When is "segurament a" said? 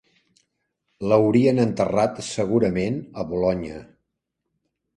2.29-3.29